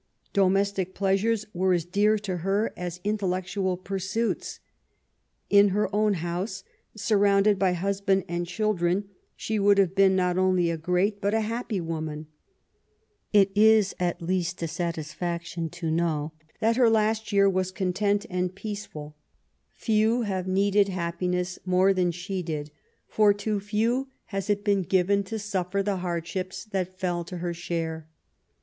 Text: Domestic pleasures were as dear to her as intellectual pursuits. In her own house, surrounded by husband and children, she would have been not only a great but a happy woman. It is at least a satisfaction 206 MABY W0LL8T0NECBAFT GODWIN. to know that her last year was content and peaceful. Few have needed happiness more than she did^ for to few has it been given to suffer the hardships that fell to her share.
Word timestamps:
Domestic 0.33 0.95
pleasures 0.95 1.45
were 1.53 1.73
as 1.73 1.85
dear 1.85 2.17
to 2.17 2.37
her 2.37 2.73
as 2.75 2.99
intellectual 3.03 3.77
pursuits. 3.77 4.59
In 5.47 5.67
her 5.67 5.95
own 5.95 6.15
house, 6.15 6.63
surrounded 6.95 7.59
by 7.59 7.73
husband 7.73 8.23
and 8.27 8.47
children, 8.47 9.09
she 9.35 9.59
would 9.59 9.77
have 9.77 9.93
been 9.93 10.15
not 10.15 10.39
only 10.39 10.71
a 10.71 10.75
great 10.77 11.21
but 11.21 11.35
a 11.35 11.41
happy 11.41 11.79
woman. 11.79 12.25
It 13.31 13.51
is 13.53 13.93
at 13.99 14.23
least 14.23 14.63
a 14.63 14.67
satisfaction 14.67 15.69
206 15.69 15.99
MABY 16.01 16.31
W0LL8T0NECBAFT 16.31 16.31
GODWIN. 16.31 16.31
to 16.31 16.31
know 16.31 16.31
that 16.61 16.77
her 16.77 16.89
last 16.89 17.31
year 17.31 17.47
was 17.47 17.71
content 17.71 18.25
and 18.27 18.55
peaceful. 18.55 19.15
Few 19.75 20.23
have 20.23 20.47
needed 20.47 20.87
happiness 20.89 21.59
more 21.63 21.93
than 21.93 22.09
she 22.09 22.41
did^ 22.41 22.71
for 23.07 23.35
to 23.35 23.59
few 23.59 24.07
has 24.25 24.49
it 24.49 24.63
been 24.63 24.81
given 24.81 25.23
to 25.25 25.37
suffer 25.37 25.83
the 25.83 25.97
hardships 25.97 26.65
that 26.65 26.97
fell 26.99 27.23
to 27.25 27.37
her 27.37 27.53
share. 27.53 28.07